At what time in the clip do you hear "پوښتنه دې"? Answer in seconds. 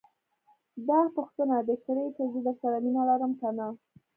1.17-1.75